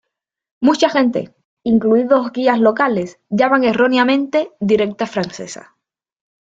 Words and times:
Mucha 0.63 0.89
gente, 0.89 1.35
incluidos 1.61 2.31
guías 2.31 2.57
locales, 2.59 3.19
le 3.29 3.37
llaman 3.37 3.63
erróneamente 3.65 4.51
"Directa 4.59 5.05
Francesa". 5.05 5.75